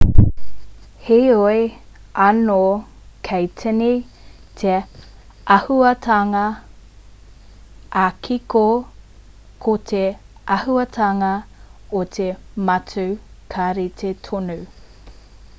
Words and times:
heoi 1.07 1.57
anō 2.27 2.55
kei 3.27 3.45
tīni 3.61 3.89
te 4.61 4.73
āhuatanga 5.57 6.43
ā-kiko 8.05 8.63
ko 9.67 9.77
te 9.93 10.03
āhuatanga 10.59 11.33
o 12.03 12.05
te 12.19 12.31
matū 12.71 13.09
ka 13.57 13.69
rite 13.83 14.13
tonu 14.29 14.59